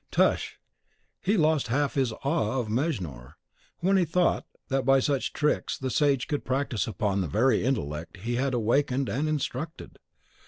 Tush! 0.09 0.55
he 1.21 1.37
lost 1.37 1.67
half 1.67 1.93
his 1.93 2.11
awe 2.11 2.59
of 2.59 2.69
Mejnour, 2.69 3.35
when 3.81 3.97
he 3.97 4.03
thought 4.05 4.47
that 4.69 4.83
by 4.83 4.99
such 4.99 5.31
tricks 5.31 5.77
the 5.77 5.91
sage 5.91 6.27
could 6.27 6.43
practise 6.43 6.87
upon 6.87 7.21
the 7.21 7.27
very 7.27 7.63
intellect 7.63 8.17
he 8.17 8.33
had 8.37 8.55
awakened 8.55 9.09
and 9.09 9.29
instructed! 9.29 9.99